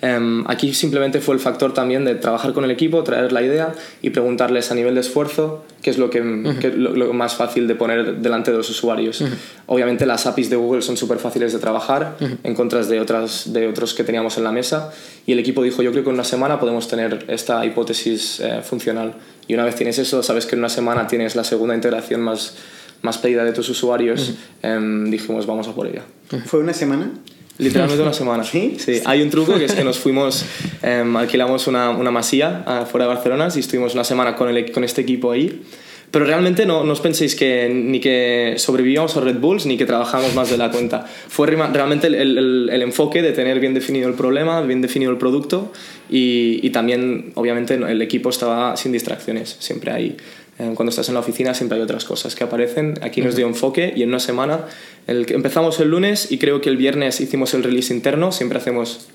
[0.02, 3.74] Um, aquí simplemente fue el factor también de trabajar con el equipo, traer la idea
[4.02, 6.74] y preguntarles a nivel de esfuerzo qué es lo, que, uh -huh.
[6.74, 9.22] lo, lo, más fácil de poner delante de los usuarios.
[9.22, 9.36] Uh -huh.
[9.68, 13.68] Obviamente las APIs de Google son súper fáciles de trabajar en contra de, otras, de
[13.68, 14.92] otros que teníamos en la mesa
[15.26, 18.62] y el equipo dijo yo creo que en una semana podemos tener esta hipótesis eh,
[18.64, 19.14] funcional
[19.48, 22.56] y una vez tienes eso, sabes que en una semana tienes la segunda integración más,
[23.02, 24.34] más pedida de tus usuarios, uh
[24.68, 25.06] -huh.
[25.08, 26.04] eh, dijimos, vamos a por ella.
[26.46, 27.12] ¿Fue una semana?
[27.58, 28.44] Literalmente una semana.
[28.44, 28.78] ¿Sí?
[28.80, 29.02] Sí.
[29.06, 30.46] Hay un truco que es que nos fuimos,
[30.82, 34.72] eh, alquilamos una, una masía uh, fuera de Barcelona y estuvimos una semana con, el,
[34.72, 35.62] con este equipo ahí.
[36.10, 39.86] Pero realmente no, no os penséis que ni que sobrevivíamos a Red Bulls ni que
[39.88, 41.08] trabajamos más de la cuenta.
[41.28, 45.18] Fue realmente el, el, el, enfoque de tener bien definido el problema, bien definido el
[45.18, 45.72] producto
[46.14, 49.58] y, y también, obviamente, el equipo estaba sin distracciones.
[49.60, 50.18] Siempre hay,
[50.60, 53.00] eh, cuando estás en la oficina, siempre hay otras cosas que aparecen.
[53.02, 54.68] Aquí nos dio enfoque y en una semana
[55.08, 58.32] el, empezamos el lunes y creo que el viernes hicimos el release interno.
[58.32, 59.08] Siempre hacemos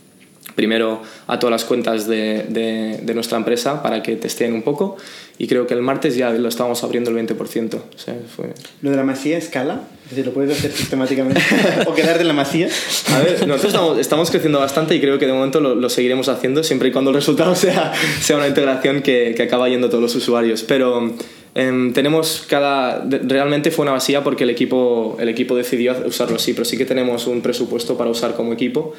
[0.58, 4.96] primero a todas las cuentas de, de, de, nuestra empresa para que testeen un poco
[5.38, 7.74] y creo que el martes ya lo estábamos abriendo el 20%.
[7.76, 8.46] O sea, fue...
[8.82, 9.82] ¿Lo de la masía escala?
[10.06, 11.40] Es decir, ¿lo puedes hacer sistemáticamente?
[11.86, 12.68] ¿O quedarte en la masía?
[13.14, 16.28] A ver, nosotros estamos, estamos creciendo bastante y creo que de momento lo, lo, seguiremos
[16.28, 19.90] haciendo siempre y cuando el resultado sea, sea una integración que, que acaba yendo a
[19.90, 20.64] todos los usuarios.
[20.64, 21.14] Pero
[21.60, 23.04] eh, tenemos cada...
[23.04, 26.84] Realmente fue una vacía porque el equipo, el equipo decidió usarlo así, pero sí que
[26.84, 28.92] tenemos un presupuesto para usar como equipo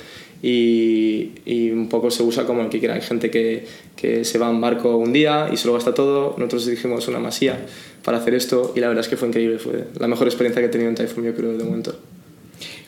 [0.44, 2.96] y, y, un poco se usa como el que quiera.
[2.96, 6.36] Hay gente que, que, se va en barco un día y se lo gasta todo.
[6.38, 7.66] Nosotros dijimos una masía
[8.04, 9.58] para hacer esto y la verdad es que fue increíble.
[9.58, 11.96] Fue la mejor experiencia que he tenido en Typhoon, yo creo, de momento.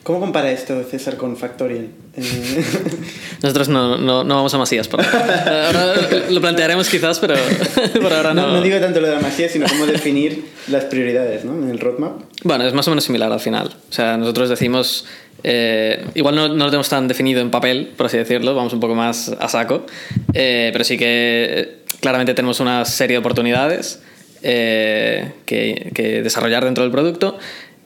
[0.02, 1.88] ¿Cómo compara esto César con Factorial?
[3.42, 4.88] Nosotros no, no, no, vamos a masías.
[4.88, 5.94] Por ahora
[6.28, 7.34] lo plantearemos quizás, pero
[8.02, 8.48] por ahora no.
[8.48, 8.52] no.
[8.54, 8.62] no.
[8.62, 11.54] digo tanto lo de masía, sino cómo definir las prioridades ¿no?
[11.54, 12.20] en el roadmap.
[12.42, 13.68] Bueno, es más o menos similar al final.
[13.88, 15.06] O sea, nosotros decimos
[15.44, 18.80] eh, igual no, no, lo tenemos tan definido en papel, por así decirlo, vamos un
[18.80, 19.86] poco más a saco,
[20.34, 24.00] eh, pero sí que claramente tenemos una serie de oportunidades
[24.42, 27.38] eh, que, que, desarrollar dentro del producto.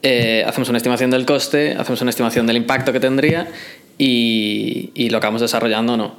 [0.02, 3.48] Eh, hacemos una estimación del coste, hacemos una estimación del impacto que tendría
[3.98, 6.14] y, y lo acabamos desarrollando o no.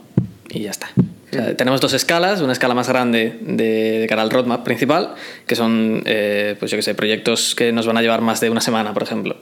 [0.49, 0.89] Y ya está.
[0.97, 5.13] O sea, tenemos dos escalas, una escala más grande de, de cara al roadmap principal,
[5.45, 8.49] que son, eh, pues yo que sé, proyectos que nos van a llevar más de
[8.49, 9.35] una semana, por ejemplo.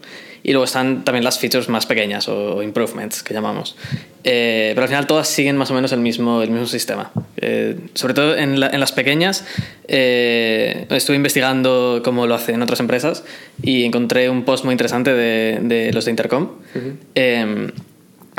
[0.46, 3.76] Y luego están también las features más pequeñas o improvements que llamamos.
[4.24, 7.12] Eh, pero al final todas siguen más o menos el mismo, el mismo sistema.
[7.38, 9.44] Eh, sobre todo en, la, en las pequeñas,
[9.88, 13.24] eh, estuve investigando cómo lo hacen otras empresas
[13.64, 16.80] y encontré un post muy interesante de, de los de Intercom, uh
[17.16, 17.74] -huh.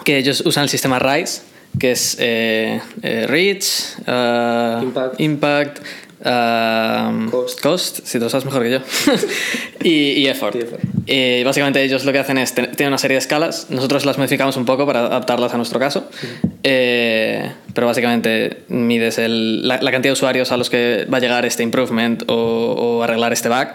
[0.04, 1.42] que ellos usan el sistema RISE
[1.80, 2.16] que es
[3.02, 3.66] Reach,
[4.06, 5.78] uh, Impact, impact
[6.20, 7.60] uh, cost.
[7.60, 8.00] cost.
[8.04, 8.78] si tú lo sabes mejor que yo,
[9.82, 10.56] y, y, Effort.
[10.56, 10.82] Y effort.
[11.06, 14.56] Y básicamente ellos lo que hacen es, tienen una serie de escalas, nosotros las modificamos
[14.56, 16.50] un poco para adaptarlas a nuestro caso, uh -huh.
[16.62, 21.20] eh, pero básicamente mides el, la, la, cantidad de usuarios a los que va a
[21.20, 23.68] llegar este improvement o, o arreglar este bug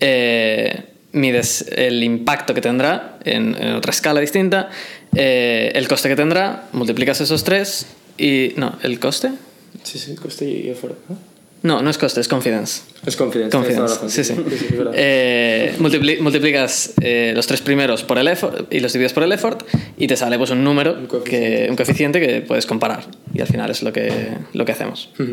[0.00, 4.68] eh, mides el impacto que tendrá en, en otra escala distinta,
[5.14, 7.86] eh, el coste que tendrá, multiplicas esos tres
[8.18, 8.52] y...
[8.56, 9.30] No, ¿el coste?
[9.82, 10.74] Sí, sí, coste y.
[11.08, 11.35] ¿no?
[11.66, 12.82] No, no es coste, es confidence.
[13.04, 13.50] Es confidence.
[13.56, 14.34] Confidence, sí, sí.
[14.76, 14.92] verdad.
[14.94, 19.32] Eh, multipli- multiplicas eh, los tres primeros por el effort y los divides por el
[19.32, 19.66] effort
[19.98, 21.64] y te sale pues un número, Un coeficiente.
[21.64, 23.04] que, un coeficiente que puedes comparar.
[23.34, 24.12] Y al final es lo que,
[24.52, 25.10] lo que hacemos.
[25.18, 25.24] O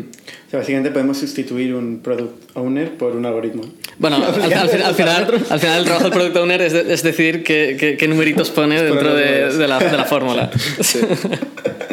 [0.50, 3.62] sea, básicamente podemos sustituir un product owner por un algoritmo.
[3.98, 7.02] Bueno, al, al al final, al final el trabajo del product owner es, de- es
[7.04, 10.50] decidir qué, qué- qué numeritos pone dentro de, de la, de la fórmula.
[10.80, 10.98] Sí.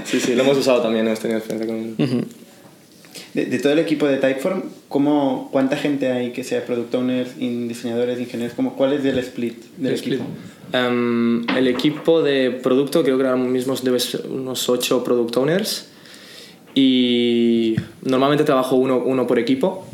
[0.04, 2.26] sí, sí, lo hemos usado también, hemos tenido experiencia con...
[3.34, 7.38] De, de todo el equipo de Typeform, ¿cómo, ¿cuánta gente hay que sea product owners,
[7.38, 8.56] diseñadores, ingenieros?
[8.56, 10.26] ¿Cómo, ¿Cuál es el split del equipo?
[10.74, 15.88] Em, el equipo de producto creo que ahora mismo debe ser unos 8 product owners
[16.74, 19.86] y normalmente trabajo uno, uno por equipo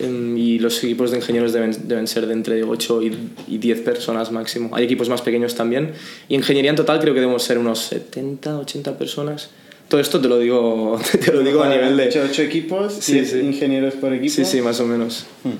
[0.00, 3.80] em, y los equipos de ingenieros deben, deben ser de entre 8 y, y 10
[3.82, 4.70] personas máximo.
[4.74, 5.92] Hay equipos más pequeños también
[6.28, 9.50] y ingeniería en total creo que debemos ser unos 70, 80 personas.
[9.88, 12.08] Todo esto te lo digo, te lo digo a nivel de...
[12.08, 13.38] 8, equipos, Sí, 10 sí.
[13.40, 14.32] ingenieros por equipo.
[14.34, 15.26] Sí, sí, más o menos.
[15.44, 15.50] Hmm.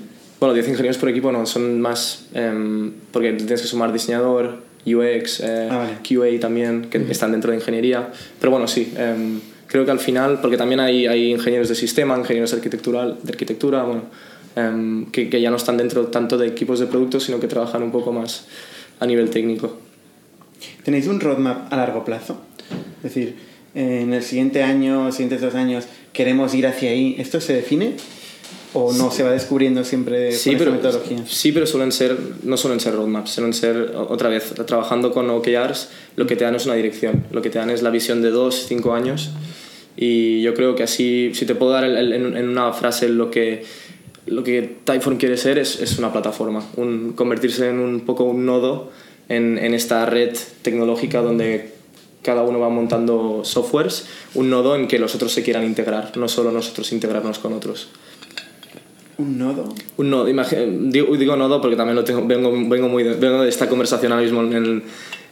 [0.40, 5.40] Bueno, 10 ingenieros por equipo no, son más em, porque tienes que sumar diseñador, UX,
[5.40, 5.92] eh, Ah, vale.
[6.06, 8.10] QA también, que están dentro de ingeniería.
[8.40, 12.18] Pero bueno, sí, em, creo que al final, porque también hay, hay ingenieros de sistema,
[12.18, 14.02] ingenieros arquitectural, de arquitectura, bueno,
[14.56, 17.82] em, que, que ya no están dentro tanto de equipos de productos, sino que trabajan
[17.82, 18.46] un poco más
[19.00, 19.78] a nivel técnico.
[20.84, 22.38] ¿Tenéis un roadmap a largo plazo?
[22.98, 23.34] Es decir,
[23.74, 27.16] en el siguiente año, siguientes dos años, queremos ir hacia ahí.
[27.18, 27.92] ¿Esto se define?
[28.76, 31.18] ¿O no se va descubriendo siempre Sí pero, metodología?
[31.28, 35.90] sí, pero suelen ser, no suelen ser roadmaps, suelen ser, otra vez, trabajando con OKRs,
[36.16, 38.30] lo que te dan es una dirección, lo que te dan es la visión de
[38.30, 39.30] dos, cinco años.
[39.96, 43.30] Y yo creo que así, si te puedo dar el- el- en, una frase lo
[43.30, 43.62] que,
[44.26, 48.44] lo que Typeform quiere ser, es, es una plataforma, un, convertirse en un poco un
[48.44, 48.90] nodo
[49.28, 51.73] en, en esta red tecnológica donde
[52.24, 56.26] cada uno va montando softwares, un nodo en que los otros se quieran integrar, no
[56.26, 57.88] solo nosotros integrarnos con otros.
[59.16, 59.72] ¿Un nodo?
[59.96, 63.48] Un nodo, digo, digo nodo porque también lo tengo, vengo, vengo, muy de, vengo de
[63.48, 64.82] esta conversación ahora mismo en el,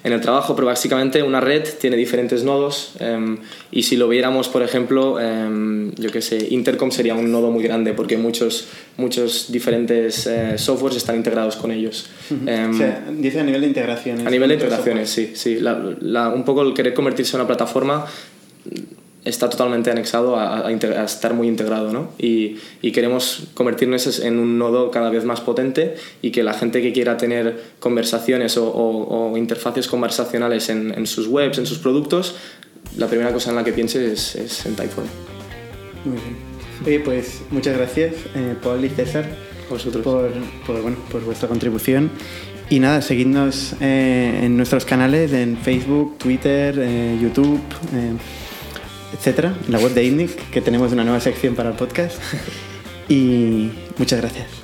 [0.04, 3.38] en el trabajo, pero básicamente una red tiene diferentes nodos em,
[3.70, 7.62] y si lo viéramos, por ejemplo, em, yo qué sé, Intercom sería un nodo muy
[7.62, 12.06] grande porque muchos, muchos diferentes eh, softwares están integrados con ellos.
[12.46, 14.26] Em, o sea, dice a nivel de integraciones.
[14.26, 15.60] a nivel de integraciones, sí, sí.
[15.60, 18.04] La- la- un poco el querer convertirse en una plataforma
[19.24, 22.10] está totalmente anexado a, a a estar muy integrado, ¿no?
[22.18, 26.82] Y, y queremos convertirnos en un nodo cada vez más potente y que la gente
[26.82, 31.78] que quiera tener conversaciones o, o- o interfaces conversacionales en, en sus webs, en sus
[31.78, 32.34] productos,
[32.96, 35.06] la primera cosa en la que piense es, es en Typeform.
[36.04, 36.36] Muy bien.
[36.84, 39.24] Oye, pues muchas gracias, eh, Paul y César,
[39.70, 40.02] vosotros.
[40.02, 40.30] por,
[40.66, 42.10] por, bueno, por vuestra contribución.
[42.70, 47.60] Y nada, seguidnos eh, en nuestros canales, en Facebook, Twitter, eh, YouTube,
[47.94, 48.12] eh,
[49.12, 52.16] etcétera, en la web de ITNIC, que tenemos una nueva sección para el podcast.
[53.08, 54.61] Y muchas gracias.